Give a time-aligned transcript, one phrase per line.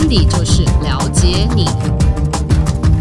[0.00, 1.66] 温迪就是了解你，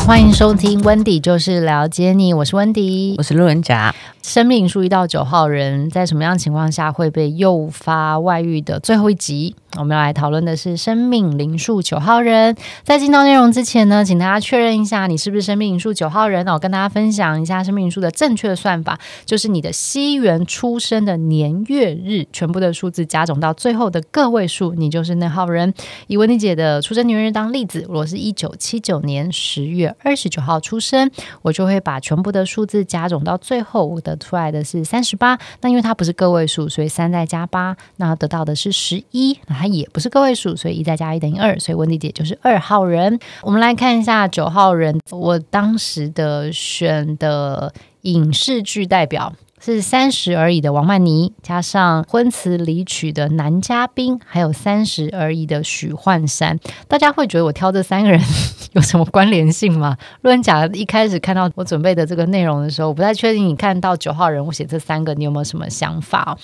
[0.05, 3.95] 欢迎收听温迪就是了解你，我是温迪，我是路人甲。
[4.21, 12.55] 生命灵数一到九号人在什么样情况下会被诱发外遇的最后一集，我们要来讨论的是生命灵数九号人。
[12.83, 16.47] 在进到内容之前呢，请大家确认一下你是不是生命灵数九号人。
[16.47, 25.73] 我跟大家分享一下生命灵数的正确算法，就是你的西元出生的年月日全部的数字加总到最后的个位数，你就是那号人。
[26.07, 31.09] 以温迪姐的出生年月日当例子，我是一九七九年十月二十九号出生，
[31.41, 34.19] 我就会把全部的数字加总到最后我得。
[34.19, 39.39] 出来的是三十八，那因为它不是个位数，所以三再加八，那得到的是十一。
[39.59, 43.19] 它也不是个位数，所以一再加一等于二，所以温迪姐就是二号人。
[43.41, 49.33] 我们来看一下九号人，我当时的选的影视剧代表。
[49.61, 56.57] 是三十而已的王曼妮，加上婚词离曲的男嘉宾，还有三十而已的许幻山。
[56.87, 58.17] 大家会觉得我挑这三个人
[58.71, 59.97] 有什么关联性吗？
[60.21, 63.49] 路人甲一开始看到我准备的这个内容的时候，我不太确定。
[63.49, 66.37] 你看到九号人物写这三个，你有没有什么想法？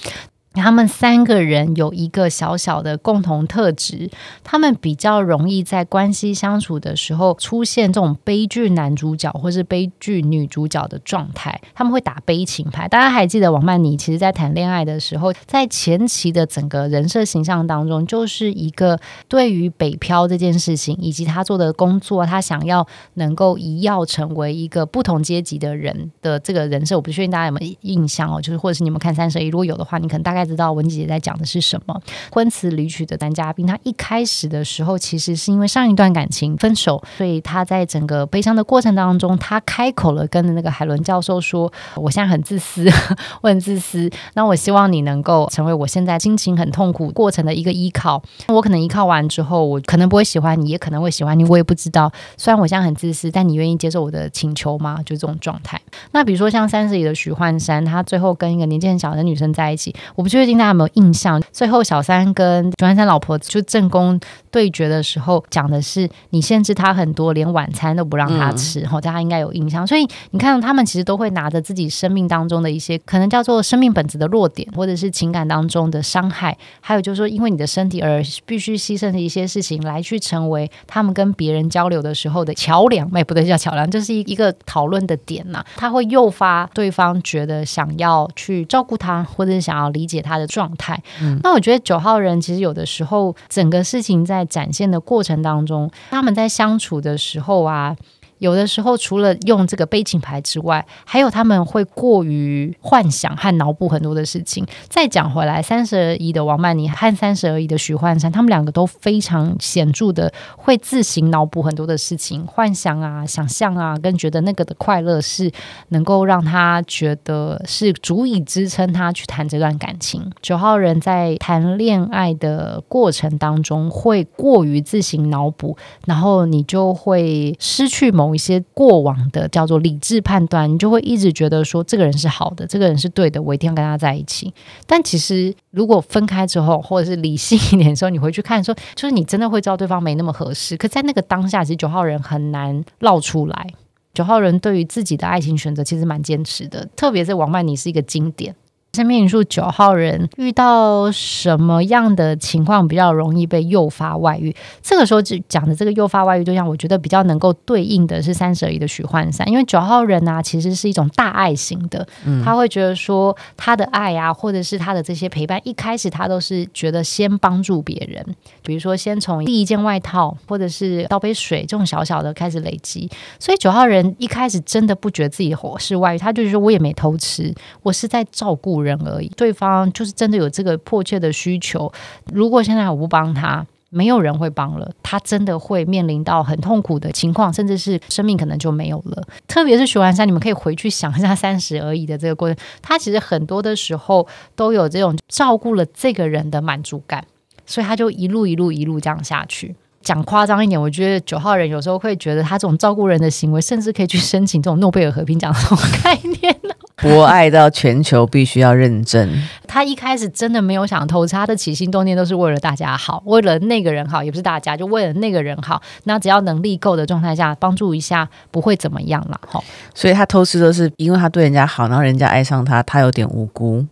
[0.56, 4.09] 他们三个人有一个小小的共同特质，
[4.44, 11.59] 他们比较容易在关系相处的时候出现这种悲剧男主角或是悲剧女主角的状态。
[11.73, 12.88] 他们会打悲情牌。
[12.88, 26.95] 大家还记得王曼妮，其实在谈恋爱的时候，在前期的整个人设形象当中，就是一个对于北漂这件事情以及他做的工作，他想要能够一要成为一个不同阶级的人的这个人设。
[26.95, 30.45] 我不确定大家有没有印象哦，就是或者是你们看三十一，如果有的话，你可能大概。
[30.46, 32.02] 知道文姐姐在讲的是什么？
[32.32, 42.88] 婚词离曲的男嘉宾，他一开始的时候其实是因为上一段感情分手，所以他在整个悲伤的过程当中，他开口了，跟那个海伦教授说：“我现在很自私，
[43.42, 44.10] 我很自私。
[44.34, 48.22] 那我希望你能够成为我现在心情很痛苦过程的一个依靠。
[48.48, 52.12] 我可能依靠完之后，我可能不会喜欢你，也可能会喜欢你，我也不知道。
[52.38, 54.98] 虽然我现在很自私，但你愿意接受我的请求吗？
[55.06, 55.80] 就这种状态。
[56.12, 61.42] 那比如说像三十里的许幻山，他最后跟一个年纪很小的女生在一起，我不最近大家有没有印象？
[61.54, 64.20] 最后小三跟许幻山老婆就正宫
[64.55, 68.88] 对决的时候，讲的是你限制他很多，连晚餐都不让他吃。
[68.89, 69.86] 嗯、大家应该有印象。
[69.86, 83.10] 所以你看，他们其实都会拿着自己生命当中的一些可能叫做生命本质的弱点，或者是情感当中的伤害，还有就是说，因为你的身体而必须牺牲的一些事情，来去成为他们跟别人交流的时候的桥梁。
[83.14, 85.61] 哎，不对，叫桥梁，这是一一个讨论的点呐。
[85.76, 90.98] 他会诱发对方觉得想要去照顾他，或者是想要理解他的状态。
[91.22, 97.95] 嗯，那我觉得九号人其实有的时候，整个事情在展现的过程当中，他们在相处的时候啊。
[98.40, 104.66] 有的时候，除了用这个背景牌之外，还有他们会过于幻想和脑补很多的事情。
[104.90, 115.50] 再讲回来，三十而已的王曼妮和三十而已的许幻山，他们两个都非常显著的会自行脑补很多的事情，幻想啊、想象啊，跟觉得那个的快乐是
[115.90, 120.30] 能够让他觉得是足以支撑他去谈这段感情。
[120.42, 128.25] 九号人在谈恋爱的过程当中会过于自行脑补，然后你就会失去某。
[128.25, 134.51] 某一些过往的叫做理智判断，你就会一直觉得说这个人是好的，这个人是对的，我一定要跟他在一起。
[134.88, 140.75] 但其实如果分开之后，或者是理性一点的时候，你回去看说，就是你真的会知道对方没那么合适。
[140.75, 143.68] 可在那个当下，其实九号人很难绕出来。
[144.15, 148.56] 九号人对于自己的爱情选择其实蛮坚持的，特别是王曼妮是一个经典。
[148.95, 154.56] 生命灵数九号人遇到什么样的情况比较容易被诱发外遇？
[154.81, 162.07] 这个时候就讲的这个诱发外遇对象，我觉得比较能够对应的是三十而已的许幻山，因为九号人啊，其实是一种大爱型的，
[162.44, 168.25] 他会觉得说他的爱啊，或者是他的这些陪伴，一开始他都是觉得先帮助别人，
[168.63, 181.92] 比如说先从第一件外套，或者是倒杯水这种小小的开始累积，所以九号人一开始真的不觉得自己是外遇，他就是说我也没偷吃，我是在照顾人人而已，对方就是真的有这个迫切的需求。
[182.31, 189.24] 如果现在我不帮他，没有人会帮了，他真的会面临到很痛苦的情况，甚至是生命可能就没有了。
[189.48, 197.26] 特别是许幻山，你们可以回去想一下三十而已的这个过程，他其实很多的时候都有这种照顾了这个人的满足感，
[197.66, 199.76] 所以他就一路一路一路这样下去。
[200.02, 206.56] 讲夸张一点，我觉得九号人有时候会觉得他这种照顾人的行为，甚至可以去申请这种诺贝尔和平奖这种概念。
[207.01, 209.30] 博爱到全球必须要认证。
[209.68, 215.81] 他一开始真的没有想偷吃，他的起心动念都是为了大家好，为了那个人好，也不是大家，就为了那个人好。
[216.06, 219.39] 那只要能力够的状态下，帮助一下不会怎么样了。
[219.45, 219.62] 哈，
[219.94, 223.86] 所以他偷吃都是因为他对人家好，然后人家爱上他，他有点无辜。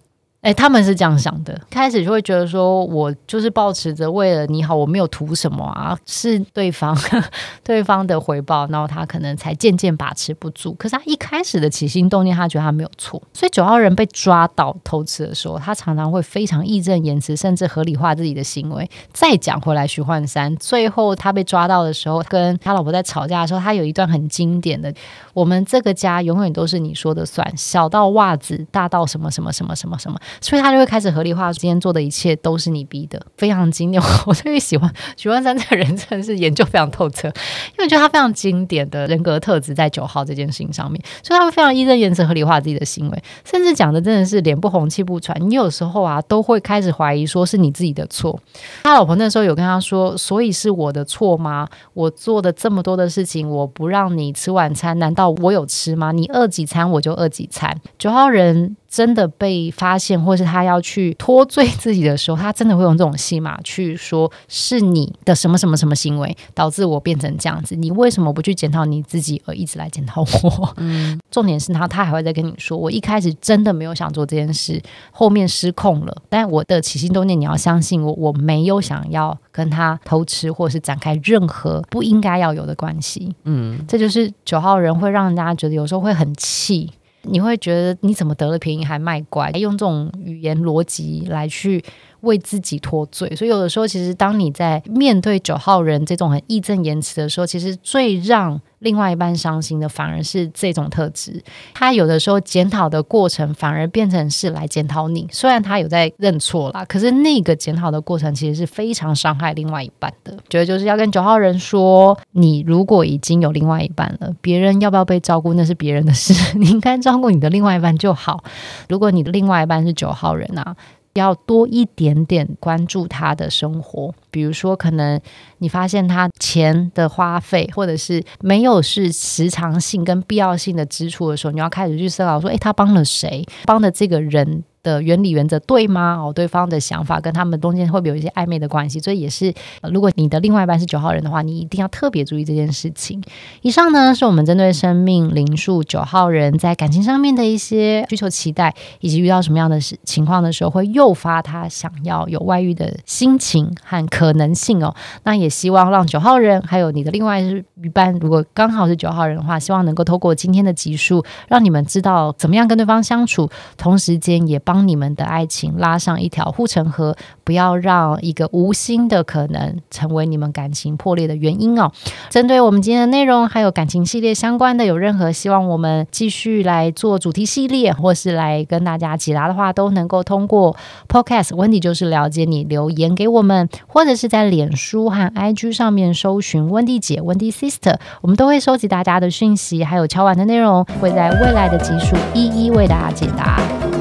[0.43, 6.93] 哎，他们是这样想的，开始就会觉得说，我就是抱持着为了你好，我没有图什么啊，是对方
[7.63, 10.73] 对方的回报，然后他可能才渐渐把持不住。
[10.73, 13.23] 可是他一开始的起心动念，他觉得他没有错。
[13.31, 18.89] 所以九号人被抓到偷吃的时候，他常常会非常义正言辞，甚至合理化自己的行为。
[19.13, 24.93] 再讲回来，徐焕山最后他被抓到的时候，跟他老婆在吵架的时候，他有一段很经典的：
[25.33, 30.19] 我们这个家永远都是你说的算，小到袜子，大到什么什么什么什么什么。
[30.41, 34.03] 所以他就会开始合理化，今天做的一切都是你逼的，非常经典。
[34.25, 40.63] 我特别喜欢许万山这个人，真的是研究非常透彻，因为我觉得他非常经典的人格特质在九号这件事情。
[40.73, 45.37] 上面，所以他会非常义正言辞合理化自己的行为，甚至讲的真的是脸不红气不喘。
[45.47, 48.39] 你有时候啊，都会开始怀疑说是你自己的错。
[48.81, 51.67] 他老婆那时候有跟他说，所以是我的错吗？
[51.93, 56.11] 我做的这么多的事情，我不让你吃晚餐，难道我有吃吗？
[56.11, 57.79] 你饿几餐我就饿几餐。
[57.99, 58.75] 九号人。
[58.93, 67.75] 真的被发现，或是他要去脱罪自己的时候，他真的会用这种戏码去说：“是你的什么什么什么行为导致我变成这样子？
[67.75, 74.79] 你为什么不去检讨你自己，而一直来检讨我？” 嗯，重点是他，他还会再跟你说：“我一开始真的没有想做这件事，
[75.09, 76.15] 后面失控了。
[76.29, 86.91] 但我的起心动念，你要相信我，我没有想要跟他偷吃，或是展开任何不应该要有的关系。”嗯，这就是九号人会让人家觉得有时候会很气。
[87.23, 91.83] 你会觉得你怎么得了便宜还卖乖，用这种语言逻辑来去
[92.23, 93.33] 为自己脱罪。
[93.35, 101.41] 所以有的时候，其实当你在面对九号人这种很义正言辞的时候，其实最让另外一半伤心的反而是这种特质，
[101.73, 105.25] 他有的时候检讨的过程反而变成是来检讨你。
[105.31, 110.35] 虽然他有在认错啦，可是那个检讨的过程其实是非常伤害另外一半的。
[110.49, 118.43] 觉得就是要跟九号人说，你如果已经有另外一半了，别人要不要被照顾那是别人的事，你应该照顾你的另外一半就好。
[118.89, 120.75] 如果你的另外一半是九号人啊。
[121.13, 125.21] 要多一点点关注他的生活，比如说，可能
[125.59, 133.45] 你发现他钱的花费，或者是没有是时常性跟必要性的支出的时候，你要开始去思考说，诶，他帮了谁？
[133.65, 134.63] 帮的这个人。
[134.83, 136.17] 的原理原则对吗？
[136.21, 138.99] 哦，对方的想法跟他们中间会不会有一些暧昧的关系？
[138.99, 139.53] 所以也是，
[139.89, 143.23] 如果你的另外一半是九号人的话，你一定要特别注意这件事情。
[143.61, 154.93] 以上呢，是我们针对生命灵数九号人在感情上面的一些需求、期待，以及遇到什么样的情况的时候，会诱发他想要有外遇的心情和可能性哦。
[155.23, 164.83] 那也希望让九号人还有你的另外一半，如果刚好是九号人的话，希望能够透过今天的集数，让你们知道怎么样跟对方相处，同时间也帮。
[164.83, 167.15] 你们的爱情拉上一条护城河，
[167.45, 171.89] 不要让一个无心的可能成为你们感情破裂的原因哦。
[172.29, 180.75] 针对我们今天的内容，还有感情系列相关的，有任何希望我们继续来做主题系列，或是来跟大家解答的话，都能够通过
[181.07, 193.92] Podcast 问题就是了解你留言给我们，或者是在脸书和 IG 上面搜寻温蒂姐温蒂 Sister，我们都会收集大家的讯息，还有敲完的内容，会在未来的集数一一为大家解答。